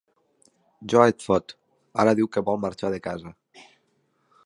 Jo 0.93 1.03
et 1.09 1.27
fot, 1.27 1.53
ara 2.05 2.17
diu 2.21 2.33
que 2.37 2.45
vol 2.51 2.61
marxar 2.67 2.95
de 2.97 3.05
casa! 3.11 3.37